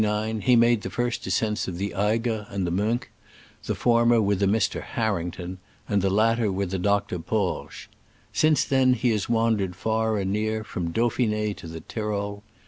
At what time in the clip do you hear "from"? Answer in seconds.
10.63-10.89